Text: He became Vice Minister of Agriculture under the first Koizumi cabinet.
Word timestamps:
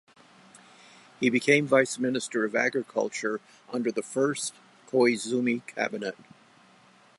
He 1.19 1.29
became 1.29 1.67
Vice 1.67 1.99
Minister 1.99 2.43
of 2.43 2.55
Agriculture 2.55 3.39
under 3.71 3.91
the 3.91 4.01
first 4.01 4.55
Koizumi 4.89 5.61
cabinet. 5.67 6.17